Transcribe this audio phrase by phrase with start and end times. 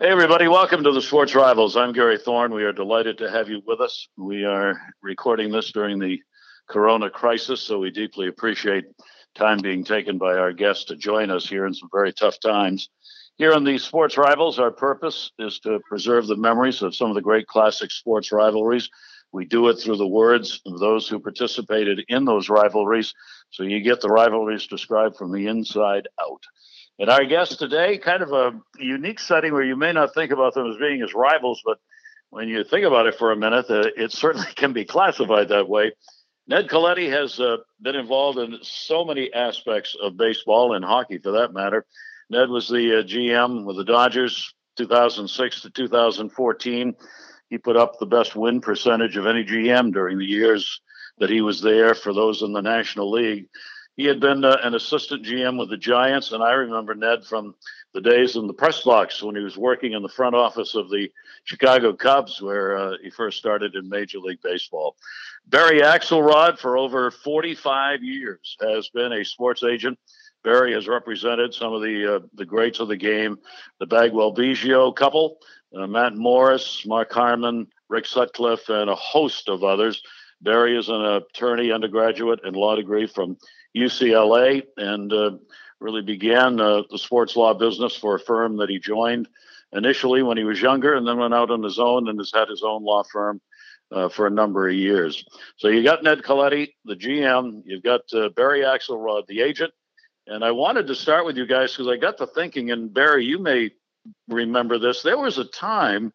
[0.00, 1.76] Hey, everybody, welcome to the Sports Rivals.
[1.76, 2.54] I'm Gary Thorne.
[2.54, 4.06] We are delighted to have you with us.
[4.16, 6.20] We are recording this during the
[6.68, 8.84] corona crisis, so we deeply appreciate
[9.34, 12.88] time being taken by our guests to join us here in some very tough times.
[13.38, 17.16] Here on the Sports Rivals, our purpose is to preserve the memories of some of
[17.16, 18.88] the great classic sports rivalries.
[19.32, 23.14] We do it through the words of those who participated in those rivalries,
[23.50, 26.44] so you get the rivalries described from the inside out.
[26.98, 30.54] And our guest today, kind of a unique setting where you may not think about
[30.54, 31.78] them as being as rivals, but
[32.30, 35.68] when you think about it for a minute, uh, it certainly can be classified that
[35.68, 35.92] way.
[36.48, 41.32] Ned Colletti has uh, been involved in so many aspects of baseball and hockey, for
[41.32, 41.86] that matter.
[42.30, 46.94] Ned was the uh, GM with the Dodgers 2006 to 2014.
[47.48, 50.80] He put up the best win percentage of any GM during the years
[51.18, 53.48] that he was there for those in the National League
[53.98, 57.56] he had been uh, an assistant GM with the Giants, and I remember Ned from
[57.92, 60.88] the days in the press box when he was working in the front office of
[60.88, 61.10] the
[61.42, 64.94] Chicago Cubs, where uh, he first started in Major League Baseball.
[65.48, 69.98] Barry Axelrod, for over 45 years, has been a sports agent.
[70.44, 73.36] Barry has represented some of the uh, the greats of the game,
[73.80, 75.38] the Bagwell Biggio couple,
[75.76, 80.00] uh, Matt Morris, Mark Harmon, Rick Sutcliffe, and a host of others.
[80.40, 83.36] Barry is an attorney, undergraduate, and law degree from
[83.76, 85.32] UCLA and uh,
[85.80, 89.28] really began uh, the sports law business for a firm that he joined
[89.72, 92.48] initially when he was younger and then went out on his own and has had
[92.48, 93.40] his own law firm
[93.92, 95.24] uh, for a number of years.
[95.56, 99.72] So you got Ned Colletti, the GM, you've got uh, Barry Axelrod, the agent.
[100.26, 103.24] And I wanted to start with you guys because I got to thinking, and Barry,
[103.24, 103.70] you may
[104.28, 105.02] remember this.
[105.02, 106.12] There was a time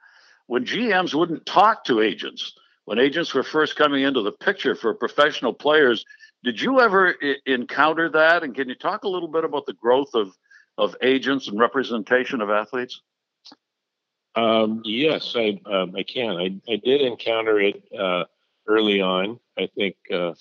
[0.48, 2.54] when GMs wouldn't talk to agents.
[2.86, 6.06] When agents were first coming into the picture for professional players,
[6.44, 8.44] did you ever I- encounter that?
[8.44, 10.36] And can you talk a little bit about the growth of
[10.78, 13.02] of agents and representation of athletes?
[14.36, 16.38] Um, yes, I um, I can.
[16.38, 18.24] I, I did encounter it uh,
[18.68, 19.40] early on.
[19.58, 20.34] I think uh,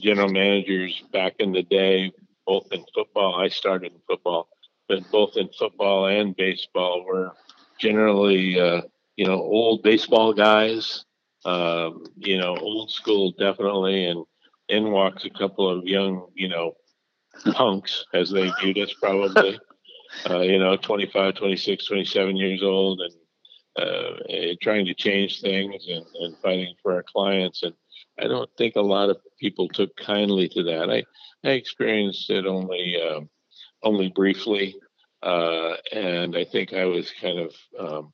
[0.00, 2.12] general managers back in the day,
[2.46, 4.48] both in football, I started in football,
[4.88, 7.32] but both in football and baseball were
[7.78, 8.82] generally uh,
[9.16, 11.04] you know old baseball guys.
[11.46, 14.24] Um, you know, old school definitely, and
[14.68, 16.72] in walks a couple of young, you know,
[17.52, 19.58] punks as they viewed us probably,
[20.30, 23.12] uh, you know, 25, 26, 27 years old and
[23.78, 27.62] uh, eh, trying to change things and, and fighting for our clients.
[27.62, 27.74] And
[28.18, 30.90] I don't think a lot of people took kindly to that.
[30.90, 31.04] I,
[31.46, 33.28] I experienced it only, um,
[33.82, 34.76] only briefly.
[35.22, 38.12] Uh, and I think I was kind of um,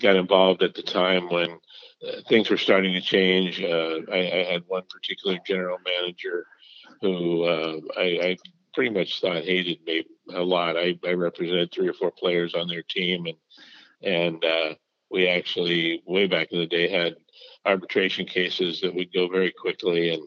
[0.00, 1.58] got involved at the time when
[2.28, 3.62] things were starting to change.
[3.62, 6.46] Uh, I, I, had one particular general manager
[7.00, 8.36] who uh, I, I,
[8.74, 10.04] pretty much thought hated me
[10.34, 10.76] a lot.
[10.76, 13.36] I, I, represented three or four players on their team, and
[14.02, 14.74] and uh,
[15.10, 17.16] we actually way back in the day had
[17.64, 20.26] arbitration cases that would go very quickly, and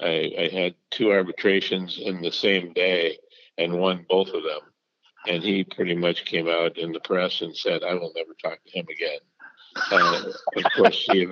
[0.00, 3.18] I, had two arbitrations in the same day
[3.56, 4.60] and won both of them.
[5.26, 8.60] And he pretty much came out in the press and said, "I will never talk
[8.64, 9.18] to him again."
[9.90, 10.22] Uh,
[10.56, 11.26] of course, he,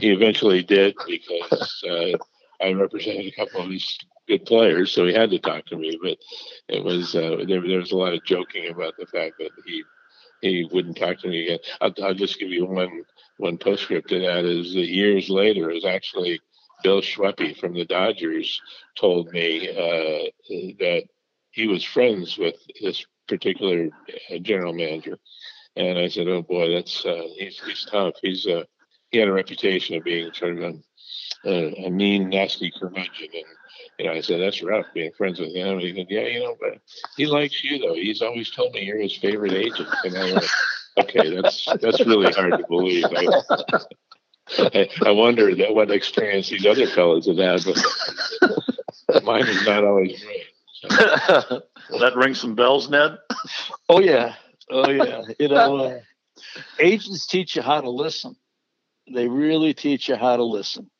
[0.00, 2.16] he eventually did because uh,
[2.62, 3.98] I represented a couple of these
[4.28, 5.98] good players, so he had to talk to me.
[6.02, 6.18] But
[6.68, 9.82] it was uh, there, there was a lot of joking about the fact that he
[10.40, 11.58] he wouldn't talk to me again.
[11.80, 13.04] I'll, I'll just give you one
[13.38, 16.40] one postscript to that is that years later is actually
[16.82, 18.60] Bill Schweppe from the Dodgers
[18.98, 20.30] told me uh,
[20.78, 21.04] that
[21.50, 23.88] he was friends with this particular
[24.30, 25.18] uh, general manager
[25.76, 28.14] and I said, "Oh boy, that's uh, he's he's tough.
[28.22, 28.64] He's uh,
[29.10, 33.44] he had a reputation of being sort of a, a, a mean, nasty curmudgeon." And
[33.98, 36.40] you know, I said, "That's rough being friends with him." And he said, "Yeah, you
[36.40, 36.78] know, but
[37.16, 37.94] he likes you though.
[37.94, 40.50] He's always told me you're his favorite agent." And I went,
[40.98, 43.26] "Okay, that's that's really hard to believe." I,
[44.58, 47.64] I, I wonder that what experience these other fellows have had,
[49.06, 50.44] but mine is not always great.
[50.74, 50.88] So.
[52.00, 53.18] that rings some bells, Ned.
[53.88, 54.34] Oh yeah,
[54.70, 56.00] oh yeah, you know, uh,
[56.78, 58.36] agents teach you how to listen.
[59.12, 60.90] They really teach you how to listen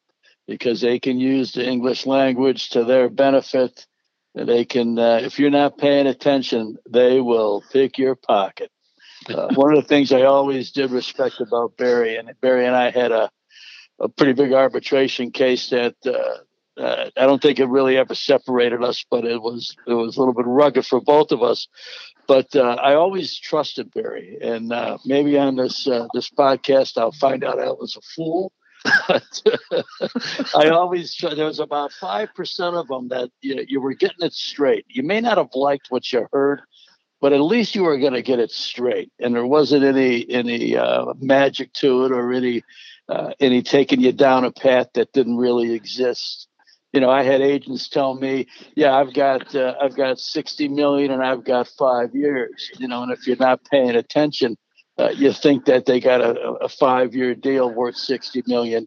[0.46, 3.86] because they can use the English language to their benefit.
[4.34, 8.70] They can, uh, if you're not paying attention, they will pick your pocket.
[9.28, 12.90] Uh, one of the things I always did respect about Barry, and Barry and I
[12.90, 13.30] had a,
[14.00, 16.42] a pretty big arbitration case that uh,
[16.78, 20.20] uh, I don't think it really ever separated us, but it was it was a
[20.20, 21.68] little bit rugged for both of us
[22.26, 27.12] but uh, I always trusted Barry, and uh, maybe on this uh, this podcast I'll
[27.12, 28.52] find out I was a fool.
[30.54, 34.32] I always there was about five percent of them that you, you were getting it
[34.32, 34.86] straight.
[34.88, 36.62] You may not have liked what you heard,
[37.20, 40.76] but at least you were going to get it straight, and there wasn't any any
[40.76, 42.62] uh, magic to it or any
[43.08, 46.48] uh, any taking you down a path that didn't really exist.
[46.92, 51.10] You know, I had agents tell me, "Yeah, I've got uh, I've got 60 million
[51.10, 54.56] and I've got five years." You know, and if you're not paying attention,
[54.98, 58.84] uh, you think that they got a, a five year deal worth $60 million.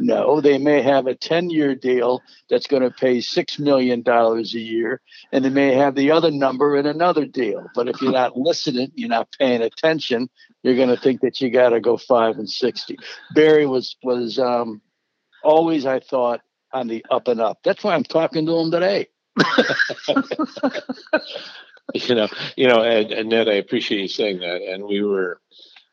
[0.00, 4.42] No, they may have a 10 year deal that's going to pay $6 million a
[4.42, 5.00] year,
[5.32, 7.66] and they may have the other number in another deal.
[7.74, 10.28] But if you're not listening, you're not paying attention,
[10.62, 12.98] you're going to think that you got to go five and 60.
[13.34, 14.82] Barry was, was um,
[15.42, 16.40] always, I thought,
[16.74, 17.60] on the up and up.
[17.64, 19.08] That's why I'm talking to him today.
[21.94, 24.60] you know, you know, and, and Ned, I appreciate you saying that.
[24.62, 25.40] And we were,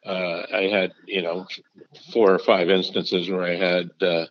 [0.05, 1.45] uh, I had, you know,
[2.11, 4.25] four or five instances where I had uh,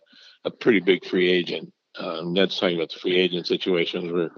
[0.45, 1.71] a pretty big free agent.
[1.97, 4.29] Um, Ned's talking about the free agent situations where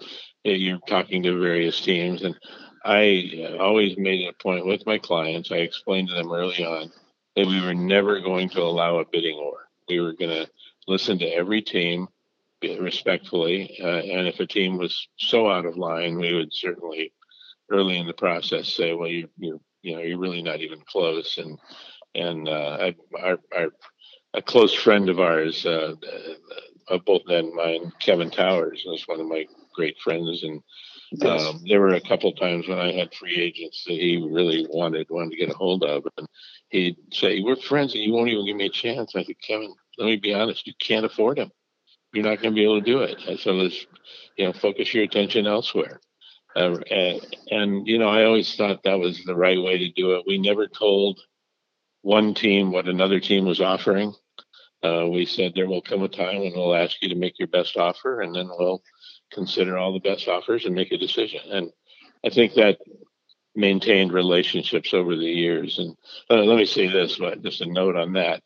[0.44, 2.36] you're talking to various teams, and
[2.84, 5.52] I uh, always made it a point with my clients.
[5.52, 6.92] I explained to them early on
[7.36, 9.70] that we were never going to allow a bidding war.
[9.88, 10.50] We were going to
[10.88, 12.08] listen to every team
[12.80, 13.78] respectfully.
[13.82, 17.14] Uh, and if a team was so out of line, we would certainly
[17.70, 21.38] early in the process say, well, you, you're, you know, you're really not even close.
[21.38, 21.58] And,
[22.16, 22.92] and uh,
[23.22, 23.68] our, our,
[24.34, 25.94] a close friend of ours, uh,
[26.90, 29.46] uh, both then mine, Kevin Towers, was one of my
[29.76, 30.44] great friends.
[30.44, 30.62] And
[31.22, 35.08] um, there were a couple times when I had free agents that he really wanted
[35.10, 36.28] wanted to get a hold of, and
[36.70, 39.74] he'd say, "We're friends, and you won't even give me a chance." I said, "Kevin,
[39.98, 41.52] let me be honest, you can't afford him."
[42.14, 43.40] you're not going to be able to do it.
[43.40, 43.86] So let's,
[44.38, 46.00] you know, focus your attention elsewhere.
[46.56, 50.14] Uh, and, and, you know, I always thought that was the right way to do
[50.14, 50.26] it.
[50.28, 51.20] We never told
[52.04, 54.14] one team what another team was offering.
[54.84, 57.48] Uh, we said there will come a time when we'll ask you to make your
[57.48, 58.84] best offer, and then we'll
[59.34, 61.42] consider all the best offers and make a decision.
[61.52, 61.72] And
[62.26, 62.78] I think that
[63.56, 65.80] maintained relationships over the years.
[65.80, 65.96] And
[66.30, 68.42] uh, let me say this, but just a note on that.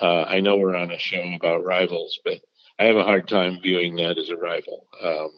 [0.00, 2.40] Uh, I know we're on a show about rivals, but
[2.78, 4.86] I have a hard time viewing that as a rival.
[5.02, 5.30] Um,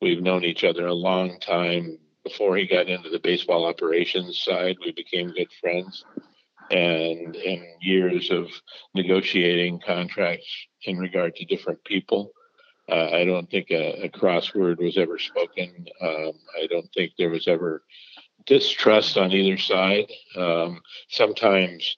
[0.00, 1.98] we've known each other a long time.
[2.24, 6.04] Before he got into the baseball operations side, we became good friends.
[6.70, 8.48] And in years of
[8.94, 10.46] negotiating contracts
[10.84, 12.32] in regard to different people,
[12.90, 15.86] uh, I don't think a, a, crossword was ever spoken.
[16.02, 17.82] Um, I don't think there was ever
[18.46, 20.10] distrust on either side.
[20.36, 21.96] Um, sometimes,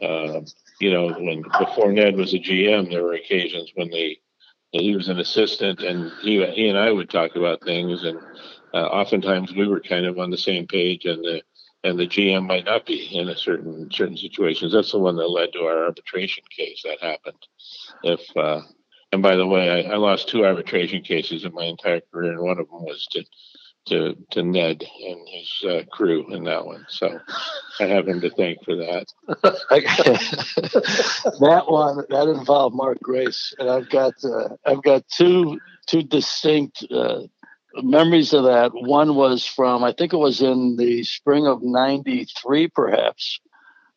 [0.00, 0.40] uh,
[0.80, 5.20] you know, when before Ned was a GM, there were occasions when he was an
[5.20, 8.18] assistant, and he he and I would talk about things, and
[8.72, 11.42] uh, oftentimes we were kind of on the same page, and the
[11.84, 14.72] and the GM might not be in a certain certain situations.
[14.72, 17.46] That's the one that led to our arbitration case that happened.
[18.02, 18.62] If uh,
[19.12, 22.40] and by the way, I, I lost two arbitration cases in my entire career, and
[22.40, 23.24] one of them was to
[23.84, 26.86] to to Ned and his uh, crew in that one.
[26.88, 27.18] So
[27.80, 29.06] I have him to thank for that.
[31.40, 36.84] that one that involved Mark Grace, and I've got uh, I've got two two distinct
[36.90, 37.22] uh,
[37.82, 38.70] memories of that.
[38.72, 43.40] One was from I think it was in the spring of '93, perhaps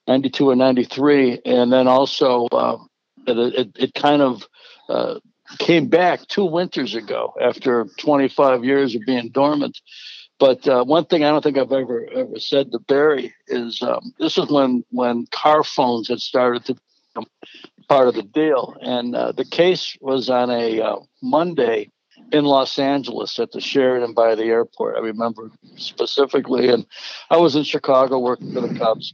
[0.08, 2.90] '92 or '93, and then also um,
[3.28, 4.48] it, it, it kind of
[4.90, 5.20] uh,
[5.60, 9.80] came back two winters ago after 25 years of being dormant.
[10.40, 14.14] But uh, one thing I don't think I've ever ever said to Barry is um,
[14.20, 16.76] this is when when car phones had started to
[17.14, 17.30] become
[17.88, 21.90] part of the deal, and uh, the case was on a uh, Monday
[22.34, 24.98] in Los Angeles at the Sheraton by the airport.
[24.98, 26.86] I remember specifically, and
[27.30, 29.14] I was in Chicago working for the Cubs,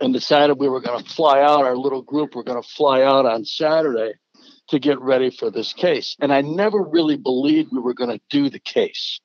[0.00, 1.64] and decided we were going to fly out.
[1.64, 4.12] Our little group were going to fly out on Saturday
[4.68, 6.16] to get ready for this case.
[6.20, 9.20] And I never really believed we were going to do the case.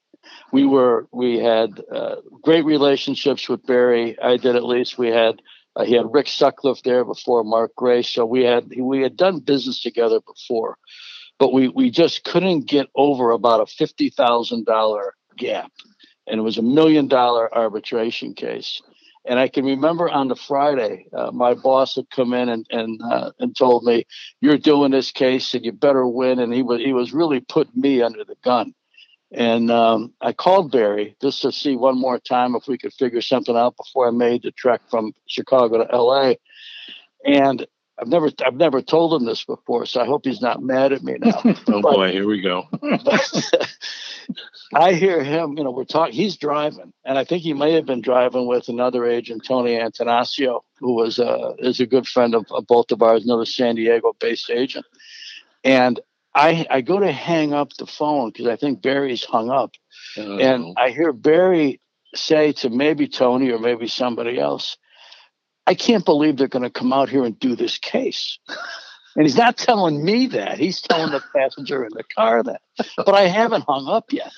[0.52, 4.18] We were we had uh, great relationships with Barry.
[4.22, 4.98] I did at least.
[4.98, 5.42] We had
[5.76, 9.40] uh, he had Rick Sutcliffe there before Mark Grace, so we had we had done
[9.40, 10.78] business together before,
[11.40, 15.72] but we we just couldn't get over about a fifty thousand dollar gap,
[16.28, 18.82] and it was a million dollar arbitration case.
[19.26, 23.02] And I can remember on the Friday, uh, my boss had come in and and
[23.02, 24.06] uh, and told me,
[24.42, 27.80] "You're doing this case, and you better win." And he was he was really putting
[27.80, 28.74] me under the gun.
[29.32, 33.22] And um, I called Barry just to see one more time if we could figure
[33.22, 36.38] something out before I made the trek from Chicago to L.A.
[37.26, 37.66] And
[38.00, 41.04] I've never I've never told him this before, so I hope he's not mad at
[41.04, 41.42] me now.
[41.46, 42.68] oh but, boy, here we go.
[44.74, 47.86] I hear him, you know, we're talking, he's driving, and I think he may have
[47.86, 52.46] been driving with another agent, Tony Attanasio, who was uh, is a good friend of,
[52.50, 54.86] of both of ours, another San Diego based agent.
[55.64, 56.00] And
[56.36, 59.76] I, I go to hang up the phone because I think Barry's hung up.
[60.18, 60.40] Uh-oh.
[60.40, 61.80] And I hear Barry
[62.16, 64.78] say to maybe Tony or maybe somebody else,
[65.66, 68.38] I can't believe they're going to come out here and do this case.
[69.16, 70.58] And he's not telling me that.
[70.58, 72.62] He's telling the passenger in the car that.
[72.98, 74.34] But I haven't hung up yet.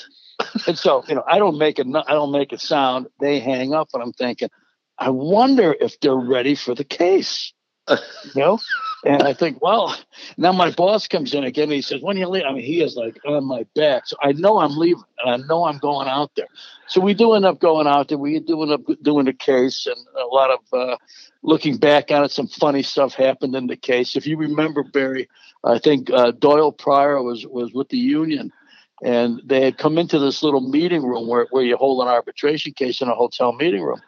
[0.67, 3.07] And so, you know, I don't make it I don't make it sound.
[3.19, 4.49] They hang up and I'm thinking,
[4.97, 7.53] I wonder if they're ready for the case.
[7.89, 7.97] You
[8.35, 8.59] know?
[9.05, 9.95] And I think, well,
[10.35, 11.69] now my boss comes in again.
[11.69, 14.31] He says, "When you leave?" I mean, he is like on my back, so I
[14.31, 16.47] know I'm leaving, and I know I'm going out there.
[16.87, 18.17] So we do end up going out there.
[18.17, 20.97] We do end up doing the case, and a lot of uh,
[21.43, 22.31] looking back on it.
[22.31, 24.15] Some funny stuff happened in the case.
[24.15, 25.29] If you remember, Barry,
[25.63, 28.51] I think uh, Doyle Pryor was was with the union,
[29.03, 32.73] and they had come into this little meeting room where where you hold an arbitration
[32.73, 34.01] case in a hotel meeting room,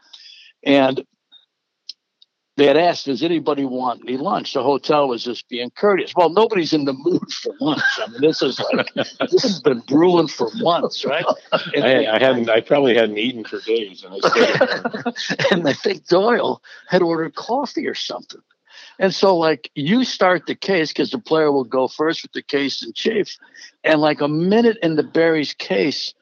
[0.64, 1.06] and
[2.58, 4.54] they had asked, does anybody want any lunch?
[4.54, 6.14] The hotel was just being courteous.
[6.16, 7.84] Well, nobody's in the mood for lunch.
[8.00, 11.26] I mean, this is like, this has been brewing for months, right?
[11.76, 14.04] And I, I hadn't, I probably hadn't eaten for days.
[14.04, 15.12] And I,
[15.52, 18.42] and I think Doyle had ordered coffee or something.
[19.00, 22.42] And so, like, you start the case because the player will go first with the
[22.42, 23.38] case in chief.
[23.84, 26.16] And like a minute in the Barry's case,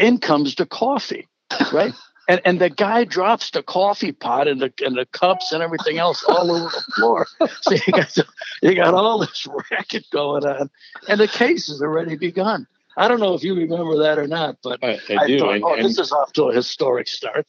[0.00, 1.28] in comes the coffee,
[1.72, 1.94] right?
[2.28, 5.98] And and the guy drops the coffee pot and the and the cups and everything
[5.98, 7.26] else all over the floor.
[7.60, 8.16] So you got
[8.62, 10.70] you got all this racket going on,
[11.08, 12.66] and the case has already begun.
[12.98, 15.38] I don't know if you remember that or not, but I, I, I do.
[15.38, 17.46] Thought, and, oh, and, this is off to a historic start.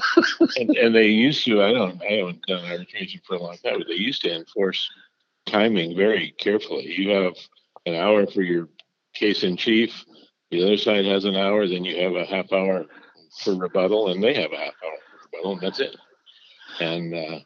[0.56, 1.62] and, and, they used to.
[1.62, 2.02] I don't.
[2.02, 4.90] I haven't done arbitration for a long time, but they used to enforce
[5.46, 6.86] timing very carefully.
[6.86, 7.32] You have
[7.86, 8.68] an hour for your
[9.14, 10.04] case in chief.
[10.50, 11.66] The other side has an hour.
[11.66, 12.84] Then you have a half hour
[13.30, 15.96] for rebuttal, and they have a half hour for rebuttal, and that's it.
[16.80, 17.40] And uh,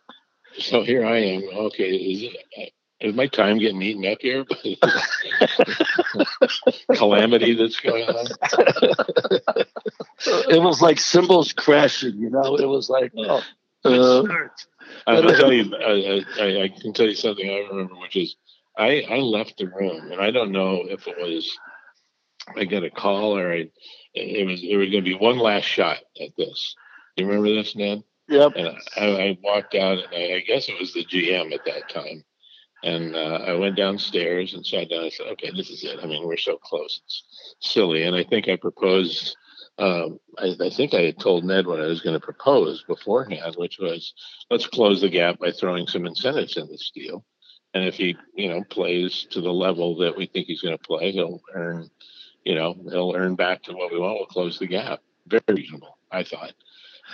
[0.58, 1.42] so here I am.
[1.42, 2.72] Okay, is it?
[3.00, 4.44] Is my time getting eaten up here?
[6.94, 8.26] Calamity that's going on.
[10.48, 12.56] it was like cymbals crashing, you know.
[12.56, 13.42] It was like, oh,
[13.84, 14.22] uh,
[15.06, 15.74] I'll tell you.
[15.76, 18.36] I, I, I, can tell you something I remember, which is
[18.78, 21.58] I, I left the room, and I don't know if it was
[22.56, 23.68] I got a call or I
[24.14, 26.76] it was it was going to be one last shot at this.
[27.16, 28.02] You remember this, Ned?
[28.28, 28.52] Yep.
[28.56, 31.88] And I, I walked out, and I, I, guess it was the GM at that
[31.90, 32.24] time.
[32.82, 35.04] And uh, I went downstairs and sat down.
[35.04, 36.00] I said, "Okay, this is it.
[36.02, 37.00] I mean, we're so close.
[37.04, 37.24] It's
[37.60, 39.36] silly." And I think I proposed.
[39.76, 43.56] Um, I, I, think I had told Ned what I was going to propose beforehand,
[43.56, 44.14] which was
[44.48, 47.24] let's close the gap by throwing some incentives in this deal.
[47.72, 50.84] And if he, you know, plays to the level that we think he's going to
[50.84, 51.90] play, he'll earn
[52.44, 54.18] you know, he'll earn back to what we want.
[54.18, 55.00] We'll close the gap.
[55.26, 56.52] Very reasonable, I thought.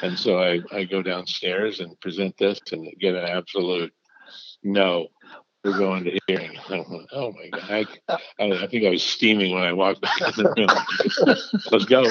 [0.02, 3.92] And so I, I go downstairs and present this and get an absolute
[4.62, 5.08] no.
[5.62, 6.56] We're going to hearing.
[6.70, 7.86] Went, oh, oh my god!
[8.08, 11.36] I, I, think I was steaming when I walked back in the room.
[11.70, 12.06] Let's go.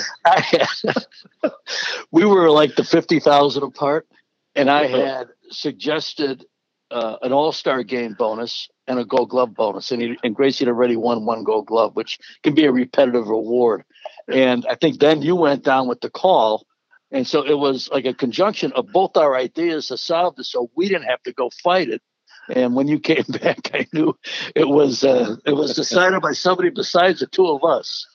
[2.11, 4.07] we were like the fifty thousand apart,
[4.53, 4.97] and I uh-huh.
[4.97, 6.45] had suggested
[6.91, 10.65] uh, an All Star game bonus and a Gold Glove bonus, and he, and Gracie
[10.65, 13.83] had already won one Gold Glove, which can be a repetitive reward.
[14.27, 16.65] And I think then you went down with the call,
[17.11, 20.69] and so it was like a conjunction of both our ideas to solve this, so
[20.75, 22.01] we didn't have to go fight it.
[22.49, 24.17] And when you came back, I knew
[24.55, 28.07] it was uh, it was decided by somebody besides the two of us.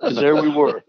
[0.00, 0.82] there we were.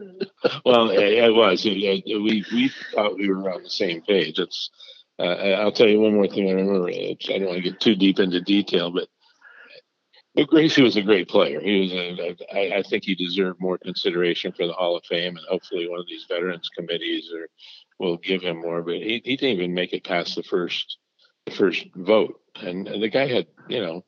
[0.65, 1.63] Well, it was.
[1.65, 2.03] We
[2.51, 4.39] we thought we were on the same page.
[4.39, 4.69] It's
[5.19, 6.89] uh, I'll tell you one more thing I remember.
[6.89, 9.07] I don't want to get too deep into detail, but
[10.35, 11.59] but Gracie was a great player.
[11.59, 11.91] He was.
[11.91, 15.89] A, I, I think he deserved more consideration for the Hall of Fame, and hopefully
[15.89, 17.47] one of these veterans committees or
[17.97, 18.81] will give him more.
[18.81, 20.97] But he, he didn't even make it past the first
[21.45, 24.05] the first vote, and, and the guy had you know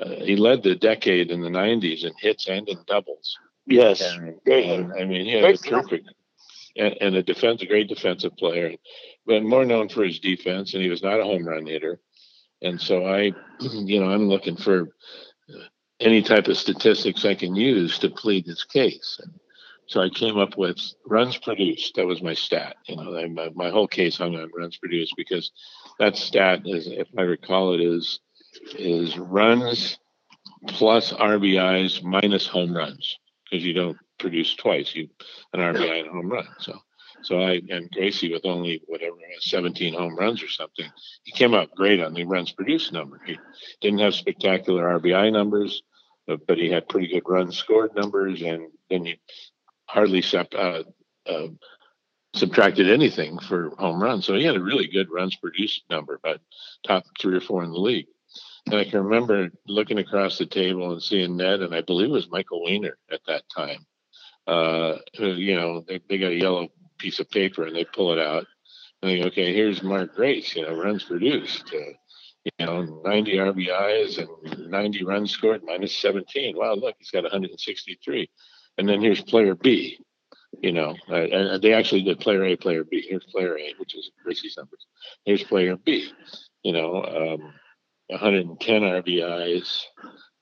[0.00, 3.36] uh, he led the decade in the '90s in hits and in doubles.
[3.66, 6.04] Yes, and, and, I mean he had a terrific
[6.78, 8.72] and, and a defense, a great defensive player
[9.26, 12.00] but more known for his defense, and he was not a home run hitter.
[12.62, 14.88] And so I, you know, I'm looking for
[16.00, 19.18] any type of statistics I can use to plead this case.
[19.22, 19.32] And
[19.86, 21.96] so I came up with runs produced.
[21.96, 22.76] That was my stat.
[22.86, 25.50] You know, my, my whole case hung on runs produced because
[25.98, 28.20] that stat is, if I recall it, is
[28.78, 29.98] is runs
[30.68, 34.94] plus RBIs minus home runs because you don't produce twice.
[34.94, 35.08] You
[35.52, 36.46] an RBI and a home run.
[36.58, 36.78] So
[37.22, 40.86] so I and Gracie with only whatever 17 home runs or something,
[41.24, 43.20] he came out great on the runs produced number.
[43.26, 43.38] He
[43.80, 45.82] didn't have spectacular RBI numbers,
[46.26, 49.20] but, but he had pretty good runs scored numbers, and then he
[49.86, 50.82] hardly uh,
[51.26, 51.48] uh,
[52.34, 54.26] subtracted anything for home runs.
[54.26, 56.40] So he had a really good runs produced number, but
[56.86, 58.06] top three or four in the league.
[58.66, 62.12] And I can remember looking across the table and seeing Ned, and I believe it
[62.12, 63.86] was Michael Weiner at that time.
[64.46, 68.18] Uh, you know, they, they got a yellow piece of paper and they pull it
[68.18, 68.46] out.
[69.02, 71.92] And they go, okay, here's Mark Grace, you know, runs produced, uh,
[72.44, 76.56] you know, 90 RBIs and 90 runs scored minus 17.
[76.56, 78.30] Wow, look, he's got 163.
[78.78, 79.98] And then here's player B,
[80.60, 83.04] you know, uh, and they actually did player A, player B.
[83.06, 84.86] Here's player A, which is Gracie's numbers.
[85.24, 86.10] Here's player B,
[86.62, 87.52] you know, um,
[88.08, 89.82] 110 RBIs,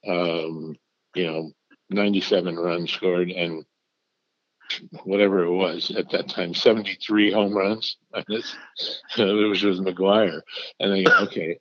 [0.06, 0.76] um,
[1.14, 1.50] you know,
[1.90, 3.64] 97 runs scored, and
[5.04, 7.96] whatever it was at that time, 73 home runs.
[8.14, 8.44] it
[9.16, 10.40] was with McGwire.
[10.80, 11.58] And then, okay,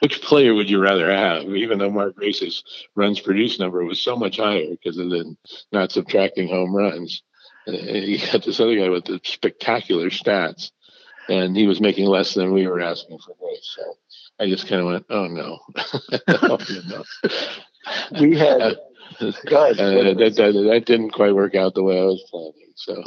[0.00, 1.44] which player would you rather have?
[1.44, 2.62] Even though Mark Grace's
[2.94, 5.36] runs produced number was so much higher because of the
[5.72, 7.22] not subtracting home runs.
[7.66, 10.70] And you got this other guy with the spectacular stats,
[11.28, 13.76] and he was making less than we were asking for Grace.
[13.76, 13.82] So
[14.40, 15.58] I just kind of went, oh no.
[18.20, 18.74] we had uh,
[19.20, 22.72] uh, uh, that, that, that, didn't quite work out the way I was planning.
[22.74, 23.02] So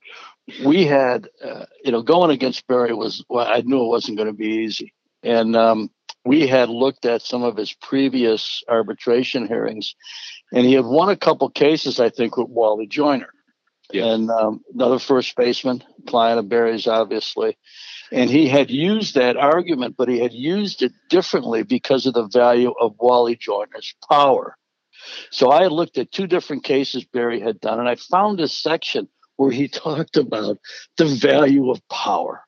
[0.64, 4.28] we had, uh, you know, going against Barry was, well, I knew it wasn't going
[4.28, 4.92] to be easy.
[5.22, 5.90] And um,
[6.24, 9.94] we had looked at some of his previous arbitration hearings,
[10.52, 13.30] and he had won a couple cases, I think, with Wally Joyner.
[13.92, 14.06] Yeah.
[14.06, 17.56] And um, another first baseman, client of Barry's, obviously.
[18.10, 22.26] And he had used that argument, but he had used it differently because of the
[22.26, 24.56] value of Wally Joyner's power.
[25.30, 29.08] So I looked at two different cases Barry had done, and I found a section
[29.36, 30.58] where he talked about
[30.96, 32.44] the value of power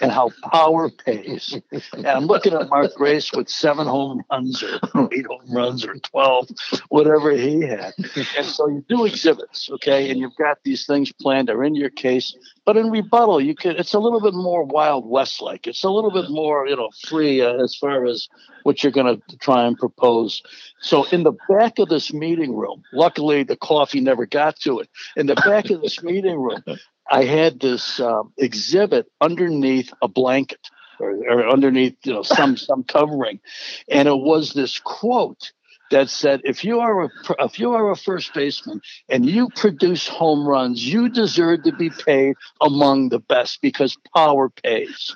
[0.00, 1.58] and how power pays.
[1.92, 4.78] And I'm looking at Mark Grace with seven home runs or
[5.12, 6.48] eight home runs or 12,
[6.88, 7.92] whatever he had.
[8.36, 11.90] And so you do exhibits, okay, and you've got these things planned are in your
[11.90, 12.36] case.
[12.64, 15.66] But in rebuttal, you could it's a little bit more Wild West like.
[15.66, 18.28] It's a little bit more, you know, free uh, as far as
[18.64, 20.42] what you're going to try and propose.
[20.80, 24.88] So in the back of this meeting room, luckily the coffee never got to it.
[25.16, 26.62] In the back of this meeting room,
[27.10, 30.68] I had this um, exhibit underneath a blanket
[31.00, 33.40] or, or underneath you know some some covering,
[33.88, 35.52] and it was this quote
[35.90, 37.08] that said, "If you are a
[37.40, 41.90] if you are a first baseman and you produce home runs, you deserve to be
[41.90, 45.14] paid among the best because power pays."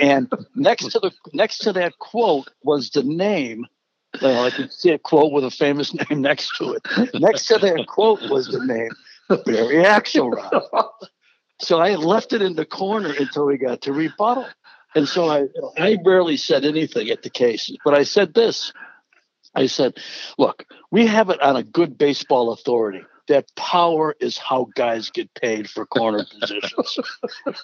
[0.00, 3.66] and next to the next to that quote was the name.
[4.20, 7.14] Well, I can see a quote with a famous name next to it.
[7.14, 8.90] Next to that quote was the name
[9.46, 10.92] Barry Axelrod.
[11.62, 14.46] So I left it in the corner until we got to rebuttal.
[14.94, 15.46] And so I,
[15.78, 18.72] I barely said anything at the cases, but I said this.
[19.54, 19.98] I said,
[20.38, 25.32] look, we have it on a good baseball authority that power is how guys get
[25.34, 26.98] paid for corner positions.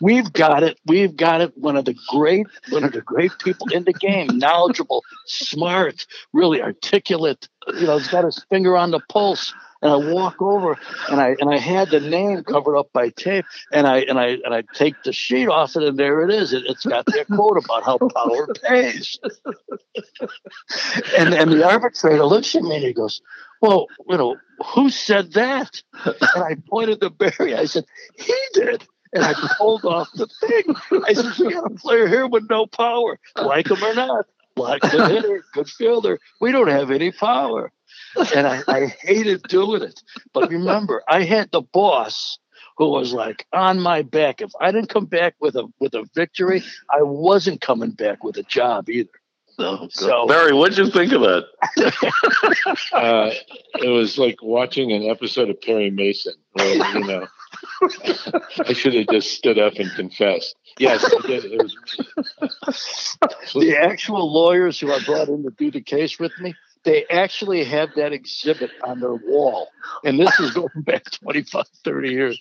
[0.00, 0.78] We've got it.
[0.86, 1.56] We've got it.
[1.56, 6.62] One of the great, one of the great people in the game, knowledgeable, smart, really
[6.62, 7.48] articulate.
[7.74, 10.76] You know, he's got his finger on the pulse and I walk over
[11.10, 14.38] and I and I had the name covered up by tape and I and I
[14.44, 16.52] and I take the sheet off it and there it is.
[16.52, 19.18] It, has got their quote about how power pays.
[21.16, 23.20] and and the arbitrator looks at me and he goes,
[23.62, 24.36] Well, you know,
[24.74, 25.82] who said that?
[26.04, 27.54] And I pointed to Barry.
[27.54, 27.84] I said,
[28.16, 28.86] He did.
[29.14, 31.02] And I pulled off the thing.
[31.06, 34.26] I said, We got a player here with no power, like him or not.
[34.58, 36.18] Like good hitter, good fielder.
[36.40, 37.72] We don't have any power
[38.34, 40.02] and I, I hated doing it.
[40.32, 42.38] But remember, I had the boss
[42.76, 44.40] who was like on my back.
[44.40, 48.36] If I didn't come back with a with a victory, I wasn't coming back with
[48.36, 49.10] a job either.
[49.60, 51.46] Oh, so Barry, what'd you think of that?
[52.92, 53.30] uh,
[53.82, 56.34] it was like watching an episode of Perry Mason.
[56.52, 57.26] Where, you know,
[58.66, 60.56] I should have just stood up and confessed.
[60.78, 61.44] Yes, I did.
[61.44, 61.76] It was
[63.54, 67.64] the actual lawyers who I brought in to do the case with me they actually
[67.64, 69.68] have that exhibit on their wall.
[70.04, 72.40] And this is going back 25, 30 years.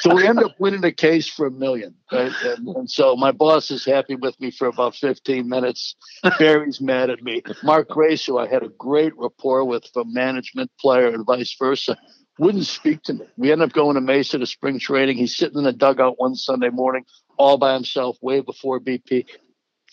[0.00, 1.94] So we end up winning the case for a million.
[2.10, 2.32] Right?
[2.44, 5.96] And, and, so my boss is happy with me for about 15 minutes.
[6.38, 7.42] Barry's mad at me.
[7.62, 11.96] Mark Grace, who I had a great rapport with from management, player, and vice versa,
[12.38, 13.26] wouldn't speak to me.
[13.36, 15.16] We end up going to Mesa to spring training.
[15.16, 17.04] He's sitting in the dugout one Sunday morning
[17.36, 19.26] all by himself, way before BP.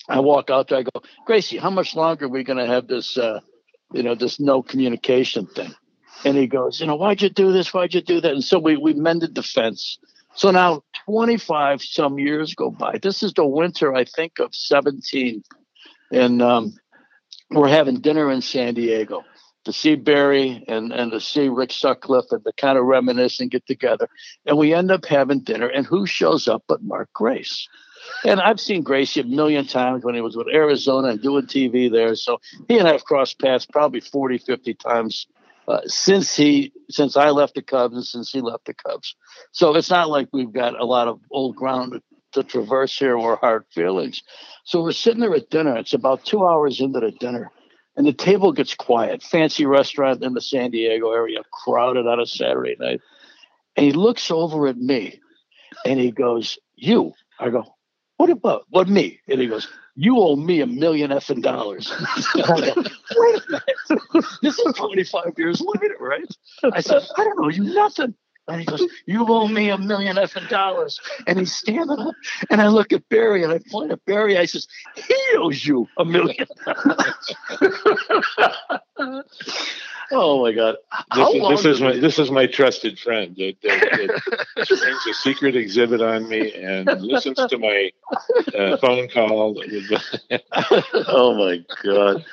[0.08, 0.78] I walk out there.
[0.78, 3.40] I go, Gracie, how much longer are we going to have this uh,
[3.92, 5.74] you know, this no communication thing.
[6.24, 7.72] And he goes, you know, why'd you do this?
[7.72, 8.32] Why'd you do that?
[8.32, 9.98] And so we, we mended the fence.
[10.34, 12.98] So now 25 some years go by.
[12.98, 15.42] This is the winter, I think, of 17.
[16.12, 16.78] And um,
[17.50, 19.24] we're having dinner in San Diego
[19.64, 23.50] to see Barry and, and to see Rick Sutcliffe and to kind of reminisce and
[23.50, 24.08] get together.
[24.46, 25.68] And we end up having dinner.
[25.68, 27.68] And who shows up but Mark Grace?
[28.24, 31.90] And I've seen Gracie a million times when he was with Arizona and doing TV
[31.90, 32.14] there.
[32.14, 35.26] So he and I have crossed paths probably 40, 50 times
[35.68, 39.14] uh, since he since I left the Cubs and since he left the Cubs.
[39.52, 42.00] So it's not like we've got a lot of old ground
[42.32, 44.22] to traverse here or hard feelings.
[44.64, 45.76] So we're sitting there at dinner.
[45.76, 47.50] It's about two hours into the dinner,
[48.00, 49.22] and the table gets quiet.
[49.22, 53.02] Fancy restaurant in the San Diego area, crowded on a Saturday night.
[53.76, 55.20] And he looks over at me,
[55.84, 57.74] and he goes, "You." I go,
[58.16, 62.22] "What about what me?" And he goes, "You owe me a million effing dollars." I
[62.74, 62.82] go,
[63.16, 64.24] Wait a minute.
[64.40, 66.24] this is 25 years later, right?
[66.72, 68.14] I said, "I don't owe you nothing."
[68.50, 71.00] And he goes, You owe me a million effing dollars.
[71.26, 72.14] And he's standing up.
[72.50, 74.38] And I look at Barry and I point at Barry.
[74.38, 76.46] I says, He owes you a million
[80.12, 80.76] oh my God.
[81.14, 84.22] This is, this is my this is my trusted friend that, that,
[84.56, 87.90] that brings a secret exhibit on me and listens to my
[88.58, 89.60] uh, phone call.
[91.06, 92.24] oh my God.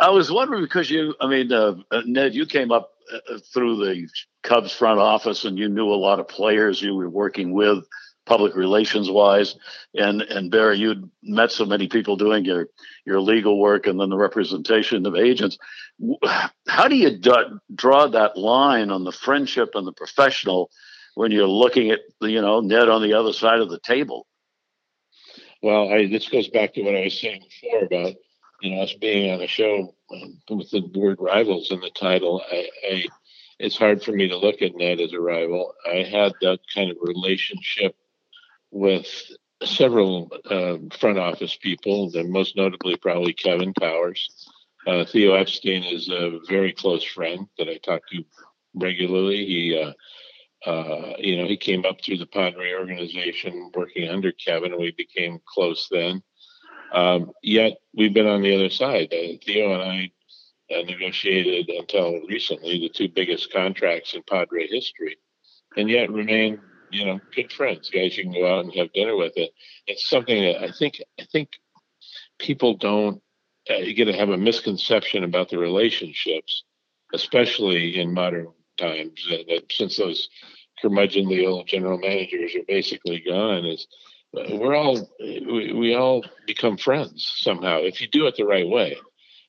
[0.00, 1.74] I was wondering because you, I mean, uh,
[2.06, 4.08] Ned, you came up Uh, through the
[4.42, 7.84] Cubs front office and you knew a lot of players you were working with
[8.26, 9.56] public relations wise.
[9.94, 12.68] And and Barry you'd met so many people doing your
[13.04, 15.58] your legal work and then the representation of agents.
[16.68, 20.70] How do you d- draw that line on the friendship and the professional
[21.14, 24.26] when you're looking at you know Ned on the other side of the table?
[25.62, 28.14] Well I, this goes back to what I was saying before about
[28.62, 29.94] you know us being on a show
[30.50, 33.04] with the word rivals in the title I, I
[33.60, 35.74] it's hard for me to look at Ned as a rival.
[35.86, 37.94] I had that kind of relationship
[38.70, 39.06] with
[39.62, 44.48] several uh, front office people, and most notably probably Kevin Towers.
[44.86, 48.24] Uh, Theo Epstein is a very close friend that I talk to
[48.74, 49.44] regularly.
[49.44, 54.72] He, uh, uh, you know, he came up through the Padre organization working under Kevin,
[54.72, 56.22] and we became close then.
[56.92, 59.12] Um, yet we've been on the other side.
[59.12, 60.10] Uh, Theo and I
[60.74, 65.16] uh, negotiated until recently the two biggest contracts in Padre history,
[65.76, 69.16] and yet remain, you know, good friends, guys you can go out and have dinner
[69.16, 69.32] with.
[69.36, 69.50] It.
[69.86, 71.50] It's something that I think I think
[72.38, 73.22] people don't
[73.68, 76.64] uh, you get to have a misconception about the relationships,
[77.12, 78.48] especially in modern
[78.78, 79.26] times.
[79.30, 80.28] Uh, that since those
[80.82, 83.86] curmudgeonly old general managers are basically gone, is
[84.32, 88.96] we're all we, we all become friends somehow if you do it the right way.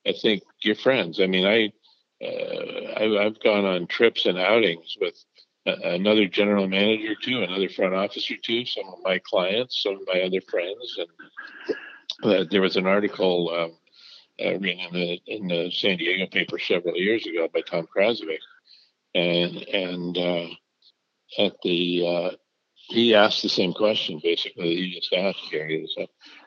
[0.08, 1.20] I think you're friends.
[1.20, 1.72] I mean, I,
[2.26, 5.13] uh, I have gone on trips and outings with
[5.65, 10.22] another general manager too, another front officer too, some of my clients, some of my
[10.22, 11.78] other friends, and
[12.24, 13.72] uh, there was an article um,
[14.44, 18.39] uh, written in the in the San Diego paper several years ago by Tom Krasovic,
[19.13, 20.48] and and uh,
[21.38, 22.36] at the uh,
[22.91, 25.88] he asked the same question basically that you just asked Gary.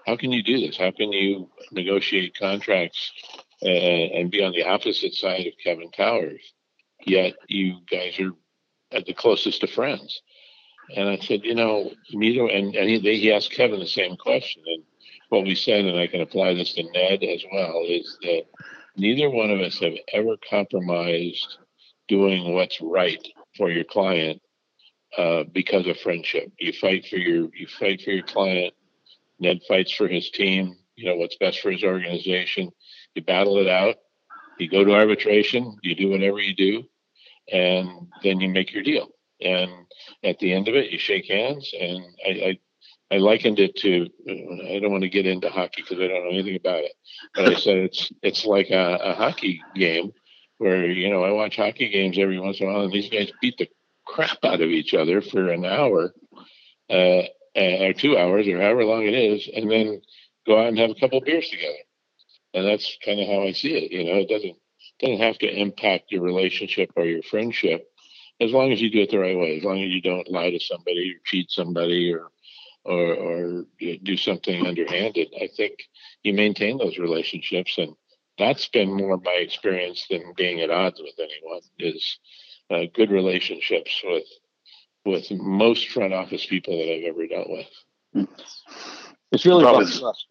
[0.07, 0.77] How can you do this?
[0.77, 3.13] How can you negotiate contracts
[3.65, 6.41] uh, and be on the opposite side of Kevin Towers,
[7.07, 8.33] yet you guys are
[8.93, 10.21] at the closest of friends.
[10.95, 14.63] And I said, you know, neither, and, and he, he asked Kevin the same question.
[14.67, 14.83] And
[15.31, 18.43] what we said, and I can apply this to Ned as well, is that
[18.97, 21.57] neither one of us have ever compromised
[22.07, 23.27] doing what's right
[23.57, 24.43] for your client
[25.19, 26.53] uh, because of friendship.
[26.59, 28.75] You fight for your you fight for your client.
[29.41, 30.77] Ned fights for his team.
[30.97, 32.71] You know what's best for his organization
[33.15, 33.97] you battle it out,
[34.59, 36.85] you go to arbitration, you do whatever you do,
[37.53, 37.89] and
[38.23, 39.09] then you make your deal.
[39.41, 39.71] And
[40.23, 41.73] at the end of it, you shake hands.
[41.79, 42.31] And I,
[43.11, 46.25] I, I likened it to I don't want to get into hockey because I don't
[46.25, 46.93] know anything about it,
[47.35, 50.13] but I said it's it's like a, a hockey game
[50.59, 53.31] where you know I watch hockey games every once in a while, and these guys
[53.41, 53.69] beat the
[54.07, 56.15] crap out of each other for an hour,
[56.91, 57.23] uh,
[57.57, 60.01] or two hours, or however long it is, and then
[60.47, 61.79] go out and have a couple beers together
[62.55, 63.93] and that's kind of how I see it.
[63.93, 64.57] You know, it doesn't
[65.01, 67.87] doesn't have to impact your relationship or your friendship,
[68.41, 69.59] as long as you do it the right way.
[69.59, 72.29] As long as you don't lie to somebody or cheat somebody or
[72.85, 75.29] or, or do something underhanded.
[75.41, 75.85] I think
[76.23, 77.95] you maintain those relationships, and
[78.39, 81.61] that's been more my experience than being at odds with anyone.
[81.79, 82.19] Is
[82.71, 84.25] uh, good relationships with
[85.05, 88.29] with most front office people that I've ever dealt with.
[89.33, 90.27] It's really about trust.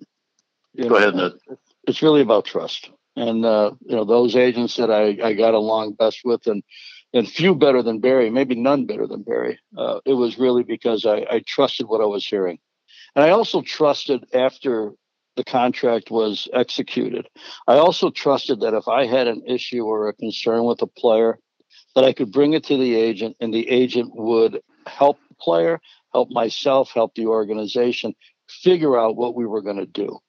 [0.78, 1.34] Go know, ahead, Ned
[1.88, 2.90] it's really about trust.
[3.16, 6.64] And uh, you know those agents that I, I got along best with, and
[7.14, 9.60] and few better than Barry, maybe none better than Barry.
[9.78, 12.58] Uh, it was really because I, I trusted what I was hearing,
[13.16, 14.94] and I also trusted after
[15.36, 17.28] the contract was executed.
[17.68, 21.38] I also trusted that if I had an issue or a concern with a player,
[21.96, 25.80] that I could bring it to the agent, and the agent would help the player,
[26.12, 28.16] help myself, help the organization
[28.50, 30.20] figure out what we were going to do.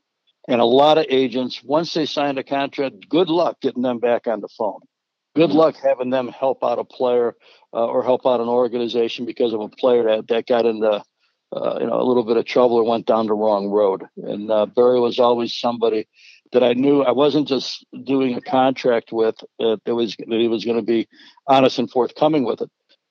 [0.46, 4.26] And a lot of agents, once they signed a contract, good luck getting them back
[4.26, 4.80] on the phone.
[5.34, 7.34] Good luck having them help out a player
[7.72, 11.02] uh, or help out an organization because of a player that, that got into
[11.52, 14.04] uh, you know a little bit of trouble or went down the wrong road.
[14.16, 16.06] And uh, Barry was always somebody
[16.54, 20.48] that I knew I wasn't just doing a contract with uh, that was that he
[20.48, 21.06] was going to be
[21.46, 22.70] honest and forthcoming with it,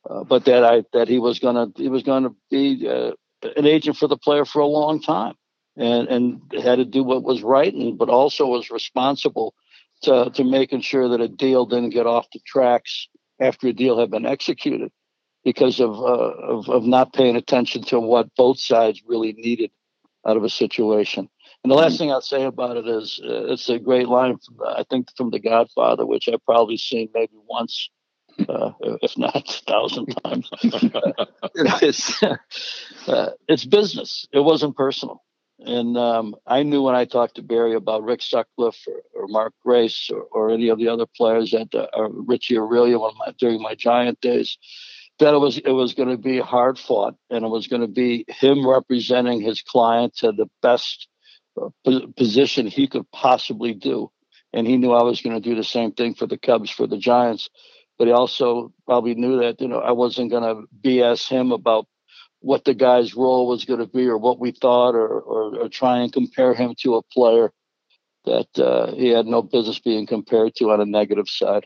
[0.09, 3.11] uh, but that I that he was going to he was going to be uh,
[3.55, 5.35] an agent for the player for a long time,
[5.77, 9.53] and and had to do what was right, and but also was responsible
[10.03, 13.07] to to making sure that a deal didn't get off the tracks
[13.39, 14.91] after a deal had been executed
[15.43, 19.71] because of, uh, of, of not paying attention to what both sides really needed
[20.25, 21.27] out of a situation.
[21.63, 24.57] And the last thing I'll say about it is uh, it's a great line, from,
[24.67, 27.89] I think, from The Godfather, which I've probably seen maybe once,
[28.49, 28.71] uh,
[29.01, 30.49] if not a thousand times.
[31.55, 32.21] it's,
[33.07, 34.27] uh, it's business.
[34.33, 35.23] It wasn't personal.
[35.59, 39.53] And um, I knew when I talked to Barry about Rick Sutcliffe or, or Mark
[39.63, 43.61] Grace or, or, any of the other players that uh, or Richie Aurilia my, during
[43.61, 44.57] my Giant days,
[45.19, 47.87] that it was it was going to be hard fought and it was going to
[47.87, 51.12] be him representing his client to the best uh,
[52.15, 54.11] position he could possibly do.
[54.53, 56.85] And he knew I was going to do the same thing for the Cubs, for
[56.85, 57.49] the Giants.
[57.97, 61.87] But he also probably knew that you know I wasn't going to BS him about
[62.39, 65.69] what the guy's role was going to be or what we thought or, or, or
[65.69, 67.53] try and compare him to a player
[68.25, 71.65] that uh, he had no business being compared to on a negative side.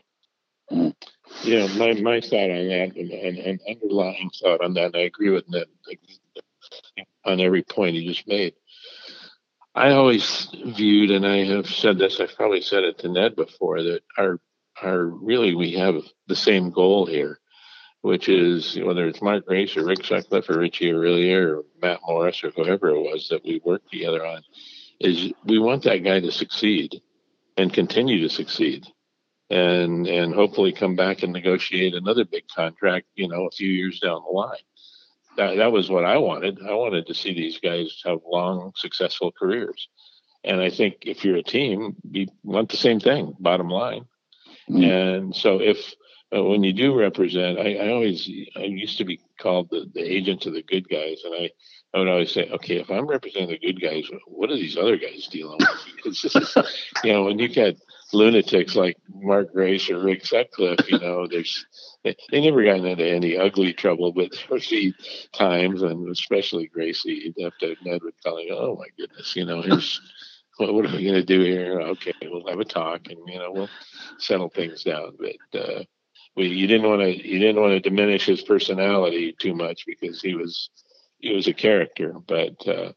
[1.42, 5.30] Yeah, my, my thought on that and, and, and underlying thought on that, I agree
[5.30, 5.66] with Ned
[7.24, 8.54] on every point he just made.
[9.78, 13.82] I always viewed, and I have said this, I've probably said it to Ned before,
[13.82, 14.40] that our
[14.82, 17.40] our really we have the same goal here
[18.02, 22.42] which is whether it's Mark Grace or Rick Sutcliffe or Richie Aurilia or Matt Morris
[22.44, 24.42] or whoever it was that we worked together on,
[25.00, 27.00] is we want that guy to succeed
[27.56, 28.86] and continue to succeed
[29.50, 33.98] and and hopefully come back and negotiate another big contract, you know, a few years
[34.00, 34.56] down the line.
[35.38, 36.58] That, that was what I wanted.
[36.68, 39.88] I wanted to see these guys have long, successful careers.
[40.44, 44.04] And I think if you're a team, you want the same thing, bottom line.
[44.68, 44.82] Mm-hmm.
[44.82, 45.94] And so if
[46.30, 50.02] but when you do represent, I, I always I used to be called the, the
[50.02, 51.50] agent of the good guys, and I,
[51.94, 54.98] I would always say, okay, if I'm representing the good guys, what are these other
[54.98, 55.68] guys dealing with?
[55.96, 56.56] Because
[57.02, 57.74] you know, when you got
[58.12, 61.66] lunatics like Mark Grace or Rick Sutcliffe, you know, there's
[62.04, 64.94] they, they never got into any ugly trouble, but there would be
[65.32, 69.62] times, and especially Gracie, you'd have to Ned would him, oh my goodness, you know,
[69.62, 70.00] here's
[70.58, 71.80] what, are we going to do here?
[71.80, 73.70] Okay, we'll have a talk, and you know, we'll
[74.18, 75.60] settle things down, but.
[75.60, 75.84] uh
[76.36, 80.34] you didn't want to you didn't want to diminish his personality too much because he
[80.36, 80.70] was
[81.18, 82.14] he was a character.
[82.26, 82.92] But uh,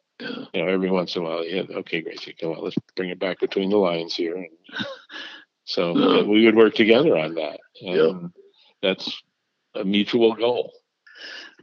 [0.54, 3.20] you know, every once in a while, yeah, okay, Gracie, come on, let's bring it
[3.20, 4.36] back between the lines here.
[4.36, 4.50] And
[5.64, 8.32] so uh, we would work together on that, and yep.
[8.82, 9.22] that's
[9.76, 10.72] a mutual goal.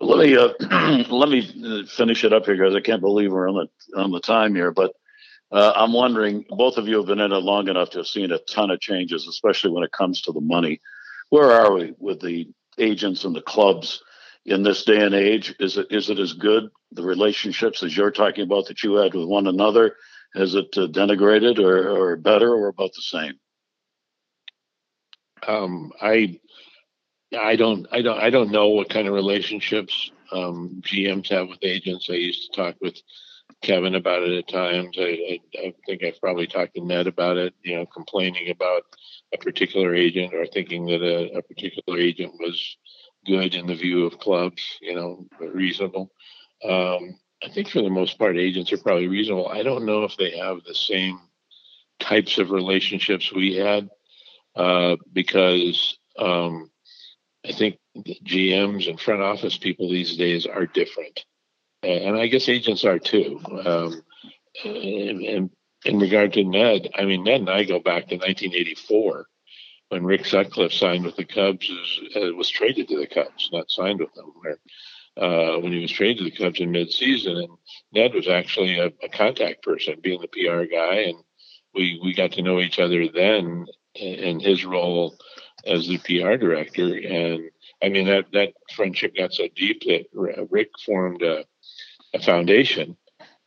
[0.01, 0.53] Let me uh,
[1.11, 2.75] let me finish it up here, guys.
[2.75, 4.93] I can't believe we're on the on the time here, but
[5.51, 6.45] uh, I'm wondering.
[6.51, 8.81] Both of you have been in it long enough to have seen a ton of
[8.81, 10.81] changes, especially when it comes to the money
[11.31, 14.03] where are we with the agents and the clubs
[14.49, 15.55] in this day and age?
[15.61, 19.15] Is it is it as good the relationships as you're talking about that you had
[19.15, 19.97] with one another?
[20.35, 23.35] Has it uh, denigrated or, or better or about the same?
[25.47, 26.41] Um, I
[27.37, 31.59] I don't I don't I don't know what kind of relationships um, GMs have with
[31.63, 32.09] agents.
[32.11, 33.01] I used to talk with
[33.63, 34.97] Kevin about it at times.
[34.99, 38.83] I, I, I, think I've probably talked to Ned about it, you know, complaining about
[39.35, 42.77] a particular agent or thinking that a, a particular agent was
[43.29, 46.11] good in the view of clubs, you know, reasonable.
[46.65, 49.49] Um, I think for the most part, agents are probably reasonable.
[49.49, 51.21] I don't know if they have the same
[52.01, 53.89] types of relationships we had
[54.57, 56.71] uh, because um,
[57.47, 61.25] I think GMs and front office people these days are different
[61.83, 63.41] and I guess agents are too.
[63.65, 64.03] Um,
[64.65, 65.51] and, and,
[65.85, 69.27] in regard to Ned, I mean, Ned and I go back to 1984
[69.89, 73.71] when Rick Sutcliffe signed with the Cubs, was, uh, was traded to the Cubs, not
[73.71, 74.33] signed with them.
[74.41, 74.59] Where,
[75.17, 77.59] uh, when he was traded to the Cubs in midseason, and
[77.93, 81.19] Ned was actually a, a, contact person, being the PR guy, and
[81.75, 85.17] we we got to know each other then in his role
[85.67, 87.51] as the PR director, and
[87.83, 90.07] I mean that that friendship got so deep that
[90.51, 91.45] Rick formed a
[92.15, 92.97] a foundation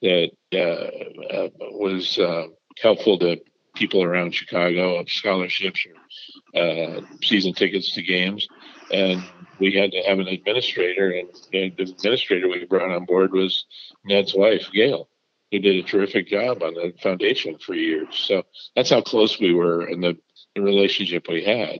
[0.01, 2.47] that uh, uh, was uh,
[2.81, 3.39] helpful to
[3.75, 8.47] people around Chicago of scholarships or uh, season tickets to games.
[8.91, 9.23] And
[9.59, 13.65] we had to have an administrator, and the administrator we brought on board was
[14.03, 15.07] Ned's wife, Gail,
[15.51, 18.07] who did a terrific job on the foundation for years.
[18.11, 18.43] So
[18.75, 20.17] that's how close we were and the,
[20.55, 21.79] the relationship we had.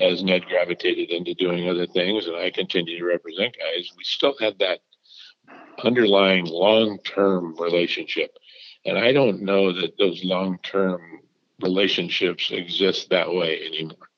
[0.00, 4.34] as Ned gravitated into doing other things and I continued to represent guys, we still
[4.40, 4.80] had that
[5.84, 8.36] underlying long term relationship.
[8.84, 11.20] And I don't know that those long term
[11.62, 14.08] relationships exist that way anymore.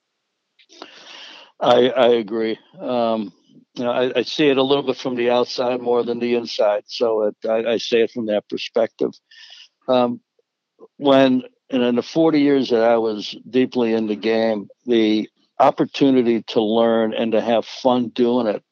[1.61, 2.59] I, I agree.
[2.79, 3.33] Um,
[3.75, 6.35] you know, I, I, see it a little bit from the outside more than the
[6.35, 6.85] inside.
[6.87, 9.13] So it, I, I say it from that perspective.
[9.89, 10.21] Um,
[10.97, 16.43] when and in the 40 years that I was deeply in the game, the opportunity
[16.49, 18.63] to learn and to have fun doing it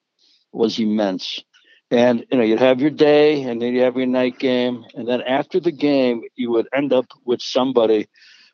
[0.53, 1.43] was immense.
[1.91, 4.85] And you know, you'd have your day and then you have your night game.
[4.95, 8.09] And then after the game, you would end up with somebody,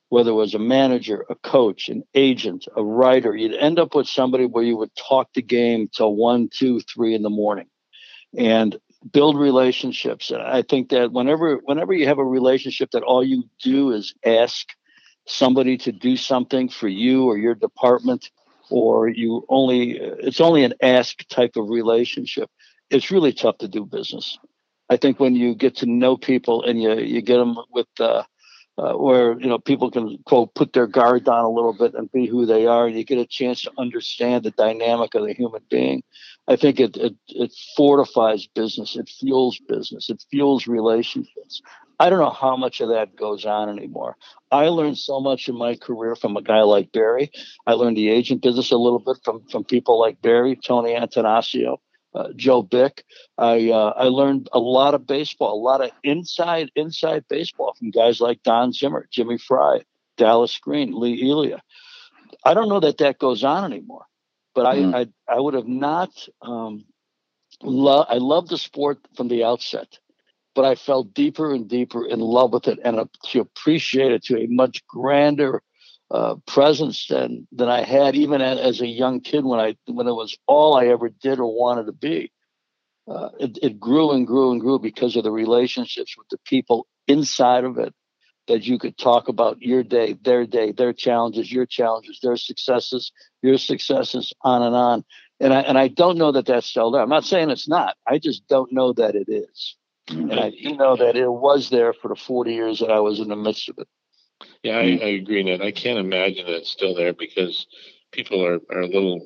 [0.09, 4.07] whether it was a manager, a coach, an agent, a writer, you'd end up with
[4.07, 7.67] somebody where you would talk the game till one, two, three in the morning.
[8.37, 8.79] And
[9.13, 10.31] build relationships.
[10.31, 14.15] And I think that whenever whenever you have a relationship that all you do is
[14.25, 14.69] ask
[15.27, 18.31] somebody to do something for you or your department,
[18.71, 22.51] or you only it's only an ask type of relationship,
[22.91, 24.39] it's really tough to do business.
[24.91, 28.23] I think when you get to know people and you you get them with uh,
[28.77, 32.11] uh, where you know people can quote put their guard down a little bit and
[32.11, 35.33] be who they are, and you get a chance to understand the dynamic of the
[35.33, 36.03] human being.
[36.49, 41.63] I think it, it it fortifies business, it fuels business, it fuels relationships.
[42.01, 44.17] I don't know how much of that goes on anymore.
[44.51, 47.31] I learned so much in my career from a guy like Barry.
[47.69, 51.79] I learned the agent business a little bit from from people like Barry, Tony Attanasio
[52.15, 53.05] uh, Joe Bick.
[53.39, 57.91] I uh, I learned a lot of baseball, a lot of inside inside baseball from
[57.91, 59.85] guys like Don Zimmer, Jimmy Frey,
[60.17, 61.63] Dallas Green, Lee Elia.
[62.45, 64.07] I don't know that that goes on anymore,
[64.55, 64.95] but mm.
[64.95, 66.11] I, I I would have not.
[66.43, 66.85] Um,
[67.63, 69.99] lo- I love the sport from the outset,
[70.55, 74.25] but I fell deeper and deeper in love with it and uh, to appreciate it
[74.25, 75.63] to a much grander
[76.11, 80.13] uh, presence than than I had even as a young kid when I when it
[80.13, 82.31] was all I ever did or wanted to be.
[83.07, 86.87] Uh, it, it grew and grew and grew because of the relationships with the people
[87.07, 87.95] inside of it
[88.49, 93.13] that you could talk about your day, their day, their challenges, your challenges, their successes,
[93.43, 95.05] your successes, on and on.
[95.41, 97.03] And I and I don't know that that's still there.
[97.03, 97.97] I'm not saying it's not.
[98.07, 99.77] I just don't know that it is.
[100.09, 103.21] And I do know that it was there for the 40 years that I was
[103.21, 103.89] in the midst of it.
[104.63, 105.63] Yeah, I, I agree, Ned.
[105.63, 107.67] I can't imagine that it's still there because
[108.13, 109.21] people are, are a little,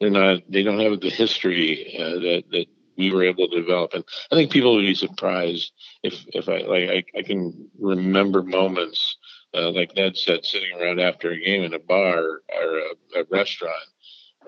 [0.00, 3.94] they're not, they don't have the history uh, that, that we were able to develop.
[3.94, 8.42] And I think people would be surprised if, if I, like, I, I can remember
[8.42, 9.16] moments,
[9.54, 13.24] uh, like Ned said, sitting around after a game in a bar or a, a
[13.30, 13.74] restaurant,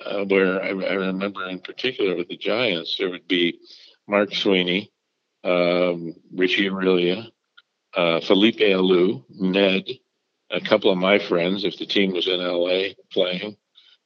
[0.04, 3.59] uh, where I, I, remember in particular with the Giants, there would be
[4.09, 4.90] Mark Sweeney,
[5.44, 7.28] um, Richie Aurilia,
[7.96, 9.85] uh, Felipe Alou, Ned,
[10.50, 13.57] a couple of my friends, if the team was in LA playing,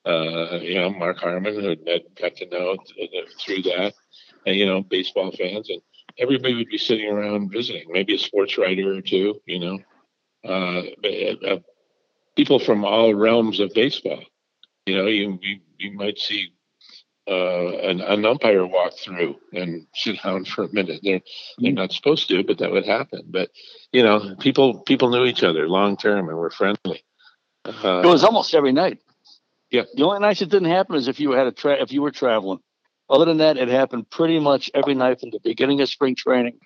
[0.07, 2.77] uh, you know, Mark Harmon, who Ned got to know
[3.45, 3.93] through that,
[4.47, 5.69] and, you know, baseball fans.
[5.69, 5.81] And
[6.19, 9.79] everybody would be sitting around visiting, maybe a sports writer or two, you know,
[10.45, 10.83] uh,
[11.47, 11.59] uh,
[12.37, 14.23] people from all realms of baseball.
[14.87, 16.53] You know, you, you, you might see
[17.29, 21.01] uh, an, an, umpire walk through and sit down for a minute.
[21.03, 21.21] They're
[21.59, 23.25] they're not supposed to, but that would happen.
[23.29, 23.51] But
[23.93, 27.05] you know, people people knew each other long term and were friendly.
[27.67, 28.99] Uh, it was almost every night.
[29.71, 29.83] Yeah.
[29.95, 32.11] The only nights it didn't happen is if you had a tra- if you were
[32.11, 32.61] traveling.
[33.11, 36.59] Other than that, it happened pretty much every night from the beginning of spring training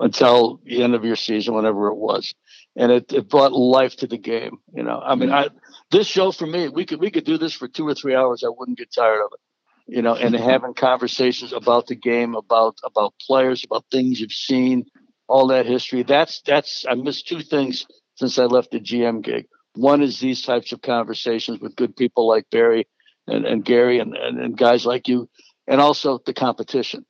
[0.00, 2.34] until the end of your season, whenever it was.
[2.76, 4.58] And it, it brought life to the game.
[4.74, 5.48] You know, I mean, I,
[5.90, 8.44] this show for me, we could we could do this for two or three hours.
[8.44, 9.40] I wouldn't get tired of it
[9.88, 14.84] you know, and having conversations about the game, about about players, about things you've seen,
[15.28, 16.02] all that history.
[16.02, 19.46] That's that's I missed two things since I left the GM gig.
[19.74, 22.86] One is these types of conversations with good people like Barry
[23.26, 25.28] and, and Gary and, and, and guys like you,
[25.66, 27.06] and also the competition.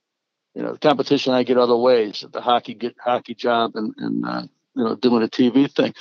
[0.55, 3.93] You know, the competition I get other ways, at the hockey get hockey job and,
[3.97, 4.43] and uh,
[4.77, 5.95] you know doing a TV thing,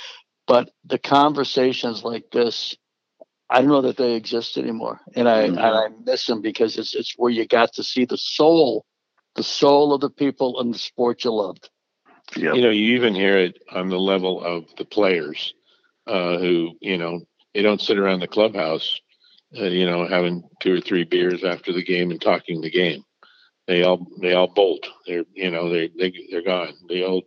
[0.45, 2.75] but the conversations like this
[3.49, 5.57] I don't know that they exist anymore, and I mm-hmm.
[5.57, 8.85] and I miss them because it's it's where you got to see the soul,
[9.35, 11.69] the soul of the people and the sport you loved.
[12.35, 12.55] Yep.
[12.55, 15.53] You know, you even hear it on the level of the players,
[16.07, 17.21] uh, who you know
[17.53, 18.99] they don't sit around the clubhouse,
[19.57, 23.03] uh, you know, having two or three beers after the game and talking the game.
[23.65, 24.87] They all they all bolt.
[25.05, 26.73] They're you know they they they're gone.
[26.89, 27.23] They all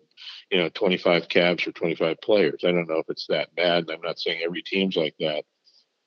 [0.51, 2.61] you know 25 cabs or 25 players.
[2.63, 3.89] I don't know if it's that bad.
[3.91, 5.45] I'm not saying every team's like that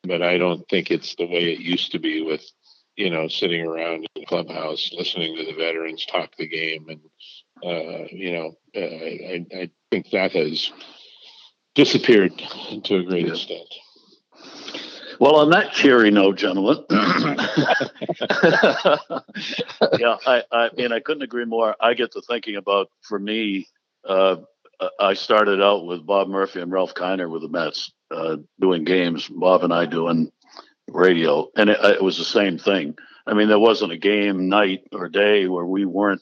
[0.04, 2.44] but I don't think it's the way it used to be with,
[2.96, 7.02] you know, sitting around in the clubhouse listening to the veterans talk the game, and
[7.64, 10.72] uh, you know, uh, I, I think that has
[11.76, 12.34] disappeared
[12.84, 13.34] to a great yeah.
[13.34, 13.68] extent.
[15.20, 16.98] Well, on that cheery note, gentlemen, yeah,
[20.26, 21.76] I, I mean, I couldn't agree more.
[21.80, 23.68] I get to thinking about, for me,
[24.04, 24.38] uh,
[25.00, 29.28] I started out with Bob Murphy and Ralph Kiner with the Mets uh, doing games.
[29.28, 30.32] Bob and I doing
[30.88, 32.96] radio, and it, it was the same thing.
[33.26, 36.22] I mean, there wasn't a game night or day where we weren't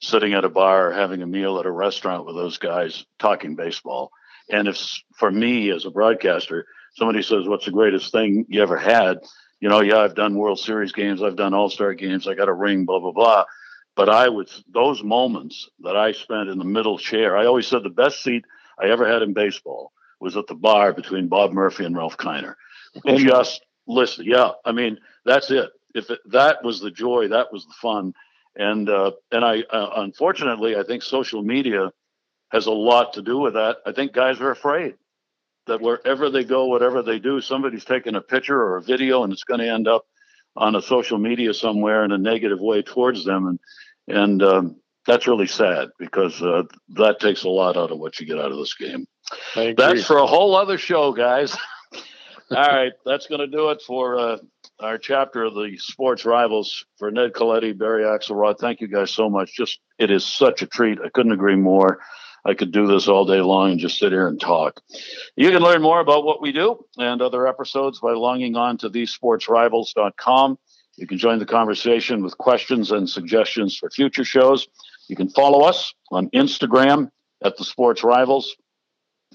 [0.00, 4.10] sitting at a bar having a meal at a restaurant with those guys talking baseball.
[4.50, 4.80] And if
[5.16, 9.18] for me as a broadcaster, somebody says, "What's the greatest thing you ever had?"
[9.60, 12.48] You know, yeah, I've done World Series games, I've done All Star games, I got
[12.48, 13.44] a ring, blah blah blah.
[13.98, 17.36] But I would those moments that I spent in the middle chair.
[17.36, 18.44] I always said the best seat
[18.80, 19.90] I ever had in baseball
[20.20, 22.54] was at the bar between Bob Murphy and Ralph Kiner.
[23.04, 25.70] And just listen, yeah, I mean that's it.
[25.96, 28.14] If it, that was the joy, that was the fun,
[28.54, 31.92] and uh, and I uh, unfortunately I think social media
[32.52, 33.78] has a lot to do with that.
[33.84, 34.94] I think guys are afraid
[35.66, 39.32] that wherever they go, whatever they do, somebody's taking a picture or a video and
[39.32, 40.06] it's going to end up
[40.56, 43.46] on a social media somewhere in a negative way towards them.
[43.46, 43.58] And,
[44.08, 44.76] and, um,
[45.08, 48.52] that's really sad because uh, that takes a lot out of what you get out
[48.52, 49.06] of this game.
[49.54, 51.56] That's for a whole other show, guys.
[52.50, 54.36] All right, that's going to do it for uh,
[54.80, 56.84] our chapter of the sports rivals.
[56.98, 59.54] For Ned Colletti, Barry Axelrod, thank you guys so much.
[59.54, 60.98] Just it is such a treat.
[61.02, 62.00] I couldn't agree more.
[62.44, 64.80] I could do this all day long and just sit here and talk.
[65.36, 68.88] You can learn more about what we do and other episodes by logging on to
[68.88, 70.58] thesportsrivals.com.
[70.98, 74.66] You can join the conversation with questions and suggestions for future shows.
[75.06, 78.56] You can follow us on Instagram at the Sports Rivals,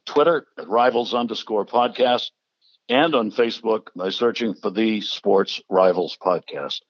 [0.05, 2.31] Twitter at Rivals underscore podcast,
[2.89, 6.81] and on Facebook by searching for the Sports Rivals podcast.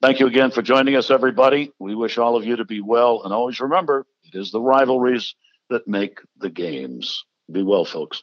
[0.00, 1.72] Thank you again for joining us, everybody.
[1.78, 5.34] We wish all of you to be well, and always remember it is the rivalries
[5.68, 7.22] that make the games.
[7.52, 8.22] Be well, folks.